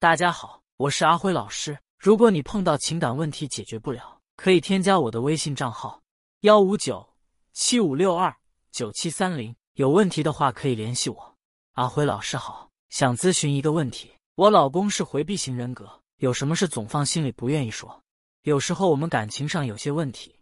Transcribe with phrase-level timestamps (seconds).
[0.00, 1.76] 大家好，我是阿辉老师。
[1.98, 6.00] 如果你碰到情感问题解决不了，可以添加我的微信账号：
[6.42, 7.04] 幺五九
[7.52, 8.32] 七五六二
[8.70, 9.52] 九七三零。
[9.74, 11.34] 有问题的话可以联系我。
[11.72, 14.12] 阿辉老师好，想咨询一个问题。
[14.36, 18.00] 我老公是回避型人格，有什么事总放心里不愿意说。
[18.42, 20.32] 有时候我们感情上有些问题，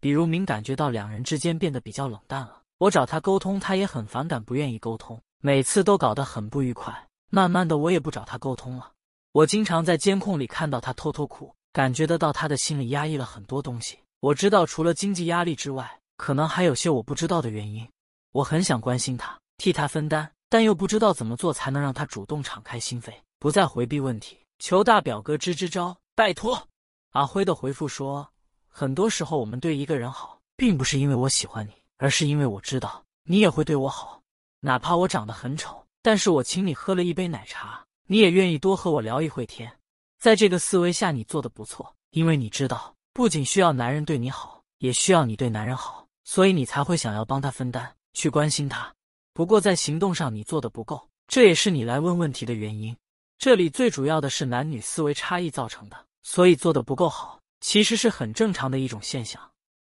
[0.00, 7.08] 比如明感觉到两人之间变得比较冷淡了，我找他沟通，他也很反感，不愿意沟通，每次都搞得很不愉快。
[7.28, 8.90] 慢慢的，我也不找他沟通了。
[9.32, 13.98] 我经常在监控里看到他偷偷哭，感觉得到他的心里压抑了很多东西。
[14.20, 17.88] 我知道，除了经济压力之外，可能还有些我不知道的原因。
[18.32, 24.38] 我很想关心他，替他分担，但又不知道怎么做才能让他主动敞开心扉，不再回避问题。
[24.58, 26.68] 求大表哥支支招，拜托！
[27.12, 28.28] 阿辉的回复说
[28.68, 34.20] ：“很多时候，我们对一个人好，并不是因为我喜欢你，而是因为我知道你也会对我好。
[34.60, 39.78] 哪怕我长得很丑，但是我请你喝了一杯奶茶，你也愿意多和我聊一会天。
[40.18, 48.94] 在这个思维下，你做的不错，因为你知道，不仅需要男人对你好，也需要你对男人好，所以你才会想要帮他分担。”去关心他，
[49.32, 52.94] 不过在行动上你做的不够，这也是你来问问题的原因。
[53.38, 59.40] 这里最主要的是男女思维差异造成的，所以做的不够好，其实是很正常的一种现象。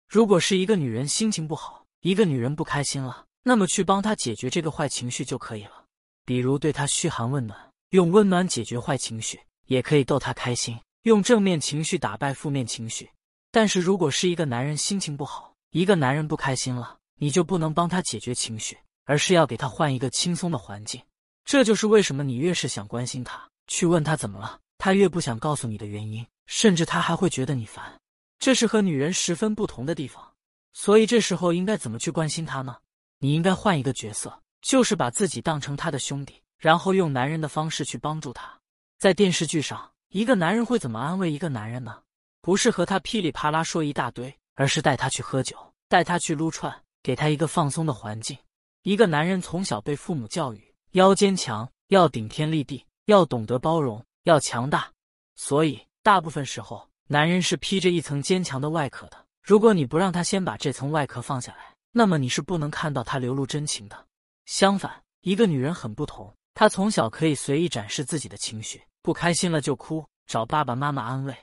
[0.09, 5.85] 如果是一个女人心情不好，一个女人不开心了，那么去帮她解决这个坏情绪就可以了，
[6.25, 13.11] 比如对她嘘寒问暖，用温暖解决坏情绪，也可以逗她开心，用正面情绪打败负面情绪。
[13.51, 16.97] 但是如果是一个男人心情不好，一个男人不开心了。
[17.23, 21.03] 你就不能帮他解决情绪，而是要给他换一个轻松的环境。
[21.45, 28.01] 这就是为什么你越是想关心他，去问他怎么了，他越不想告诉你的原因，甚至他还会觉得你烦。
[28.39, 30.33] 这是和女人十分不同的地方。
[30.73, 32.79] 所以这时候应该怎么去关心他呢？
[33.19, 38.57] 你应该换一个角色，就是把自己当成他的兄弟，然后用男人的方式去帮助他。
[38.99, 42.03] 在电视剧上，一个男人会怎么安慰一个男人呢？
[42.41, 45.57] 不是和他噼里啪啦说一大堆，而是带他去喝酒，
[45.89, 46.73] 带他去撸串。
[47.03, 48.37] 给他一个放松的环境。
[48.83, 54.93] 一个男人从小被父母教育要坚强，要顶天立地，要懂得包容，要强大。
[55.35, 59.17] 所以大部分时候，男人是披着一层坚强的外壳的。
[59.43, 64.07] 如果你不让他先把这层外壳放下来，那么你是不能看到他流露真情的。
[64.45, 71.35] 相反，一个女人很不同，她从小可以随意展示自己的情绪，不开心了就哭，找爸爸妈妈安慰。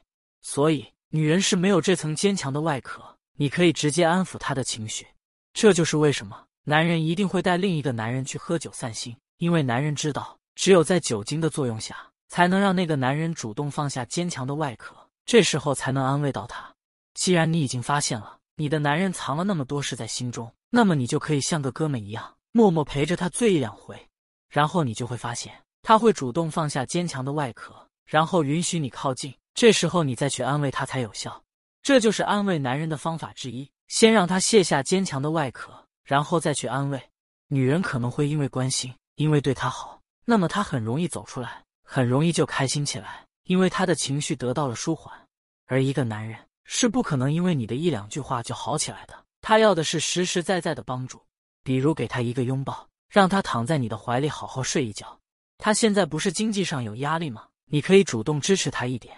[0.42, 3.04] 所以，女人是没有这层坚强的外壳，
[3.38, 5.06] 你可以直接安抚她的情绪。
[5.54, 11.98] 这就是为什么男人一定会带另一个男人去喝酒散心，因为男人知道，只有在酒精的作用下，
[12.28, 14.96] 才能让那个男人主动放下坚强的外壳，
[15.26, 16.72] 这时候才能安慰到他。
[17.16, 24.00] 既然你已经发现了你的男人藏了那么多事在心中，那么你就可以像个哥们一样，默默陪着他醉一两回，
[24.50, 27.74] 然后你就会发现他会主动放下坚强的外壳，
[28.06, 31.44] 然后允许你靠近，这时候你再去安慰他才有效。
[31.82, 33.70] 这就是安慰男人的方法之一。
[33.88, 35.72] 先让他卸下坚强的外壳，
[36.04, 37.02] 然后再去安慰。
[37.48, 45.18] 女人可能会因为关心，因为对他好，那么他很容易走出来，很容易就开心起来，因为他的情绪得到了舒缓。
[45.68, 51.22] 而一个男人是不可能因为你的一两句话就好起来的，他要的是实实在在的帮助，
[51.64, 55.20] 比如给他一个拥抱，让他躺在你的怀里好好睡一觉。
[55.58, 57.48] 他现在不是经济上有压力吗？
[57.66, 59.16] 你可以主动支持他一点。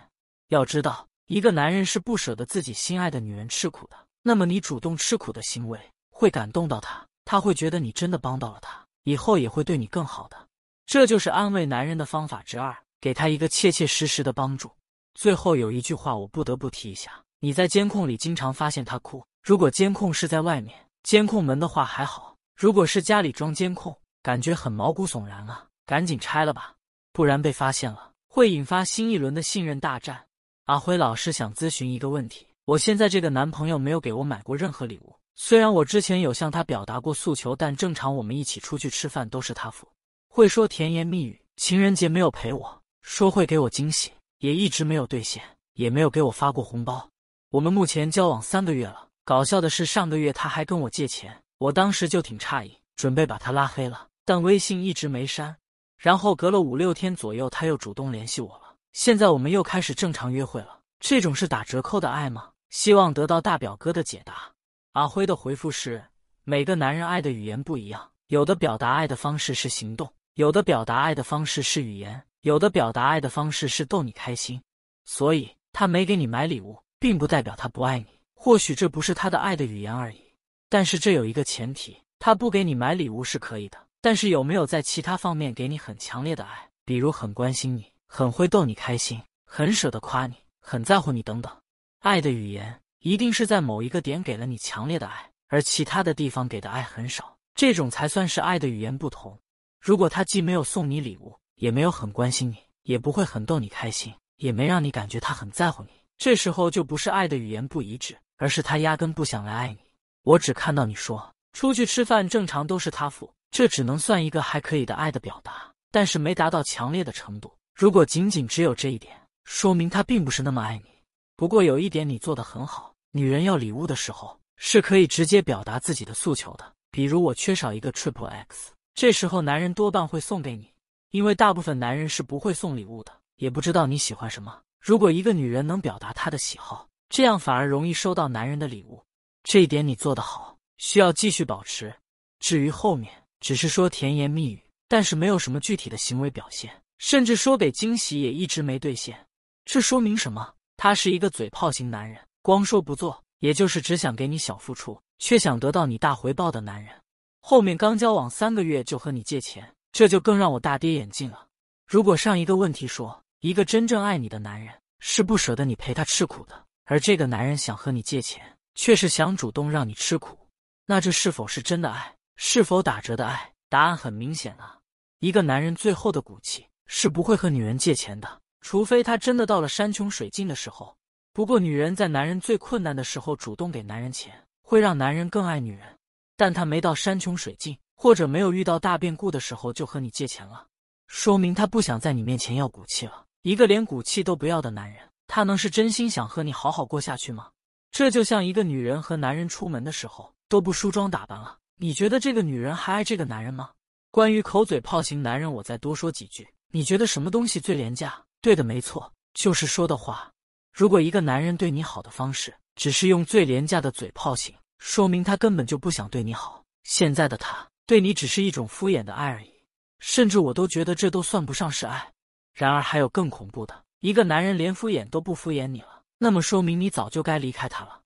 [0.48, 3.98] 要知道，一个男人是不舍得自己心爱的女人吃苦的。
[4.22, 5.80] 那么你主动吃苦的行为
[6.10, 10.48] 会感动到他，他会觉得你真的帮到了他，以后也会对你更好的。
[10.86, 14.72] 这就是安慰男人的方法之二，给他一个切切实实的帮助。
[15.14, 22.29] 最后有一句话我不得不提一下：你在监控里经常发现他哭，如果监控是在外面监控门的话还好；
[22.60, 26.76] 如果是家里装监控，感觉很毛骨悚然啊，赶紧拆了吧，
[27.14, 30.26] 不然被发现了会引发新一轮的信任大战。
[30.66, 32.46] 阿辉老师想咨询一个问题。
[32.66, 39.88] 我现在这个男朋友没有给我买过任何礼物，虽然我之前有向他表达过诉求，但正常我们一起出去吃饭都是他付。
[40.28, 45.42] 会说甜言蜜语，情人节没有陪我，说会给我惊喜，也一直没有兑现，
[45.76, 47.10] 也没有给我发过红包。
[47.52, 55.56] 我们目前交往三个月了，搞笑的是上个月他还跟我借钱，我当时就挺诧异，准备把他拉黑了，但微信一直没删。
[55.98, 60.80] 然后隔了五六天左右，他又主动联系我了，现在我们又开始正常约会了。
[61.02, 62.52] 这种是打折扣的爱吗？
[62.70, 64.54] 希望得到大表哥的解答。
[64.94, 66.02] 阿辉的回复是：
[66.46, 74.62] 每个男人爱的语言不一样，有的表达爱的方式是行动，有的表达爱的方式是语言，有的表达爱的方式是逗你开心。
[75.04, 80.29] 所以他没给你买礼物，并不代表他不爱你，或许这不是他的爱的语言而已。
[80.70, 91.52] 但是这有一个前提，他不给你买礼物是可以的，但是有没有在其他方面给你很强烈的爱，比如很关心你，很会逗你开心，很舍得夸你，很在乎你等等。
[92.00, 99.38] 爱的语言一定是在某一个点给了你强烈的爱，而其他的地方给的爱很少，这种才算是爱的语言不同。
[99.82, 109.80] 如果他既没有送你礼物，也没有很关心你，也不会很逗你开心，也没让你感觉他很在乎你，这时候就不是爱的语言不一致，而是他压根不想来爱你。
[110.24, 117.52] 我只看到你说出去吃饭正常都是他付，这只能算一个还可以的爱的表达，但是没达到强烈的程度。
[117.76, 120.92] 如果仅仅只有这一点，说明他并不是那么爱你。
[121.36, 126.74] 不过有一点你做的很好，女人要礼物的时候是可以直接表达自己的诉求的。
[126.92, 130.74] 比如我缺少一个 triple X，这时候男人多半会送给你，
[131.12, 134.60] 因为大部分男人是不会送礼物的，也不知道你喜欢什么。
[134.80, 139.02] 如果一个女人能表达她的喜好，这样反而容易收到男人的礼物。
[139.50, 141.92] 这一点你做得好，需要继续保持。
[142.38, 149.26] 至于后面，只是说甜言蜜语，但是没有什么具体的行为表现，甚至说给惊喜也一直没兑现，
[149.66, 150.54] 这说明什么？
[150.78, 156.94] 他是一个嘴炮型男人，光说不做，也就是只想给你小付出，却想得到你大回报的男人。
[157.40, 161.48] 后面刚交往三个月就和你借钱，这就更让我大跌眼镜了。
[161.88, 170.48] 如果上一个问题说，一个真正爱你的男人是不舍得你陪他吃苦的，而这个男人想和你借钱，却是想主动让你吃苦，
[170.86, 172.16] 那这是否是真的爱？
[172.38, 173.52] 是否打折的爱？
[173.68, 174.80] 答案很明显啊，
[175.20, 178.42] 一个男人最后的骨气是不会和女人借钱的。
[178.62, 180.96] 除非他真的到了山穷水尽的时候，
[181.34, 185.98] 不过女人在男人最困难的时候主动给男人钱，会让男人更爱女人。
[186.38, 190.66] 但他没到山穷水尽，或者没有遇到大变故的时候就和你借钱了，
[191.08, 193.26] 说明他不想在你面前要骨气了。
[193.42, 197.50] 一个连骨气都不要的男人，他能是真心想和你好好过下去吗？
[197.92, 203.72] 这就像一个女人和男人出门的时候都不梳妆打扮了，你觉得这个女人还爱这个男人吗？
[204.12, 206.48] 关于口嘴炮型男人，我再多说几句。
[206.72, 208.24] 你觉得什么东西最廉价？
[208.42, 210.32] 对的，没错，就是说的话。
[210.72, 216.64] 如果一个男人对你好的方式只是用最廉价的嘴炮型，说明他根本就不想对你好。
[216.84, 219.52] 现在的他对你只是一种敷衍的爱而已，
[220.00, 222.12] 甚至我都觉得这都算不上是爱。
[222.54, 228.02] 然而还有更恐怖的，一个男人连敷衍都不敷衍你了，那么说明你早就该离开他了。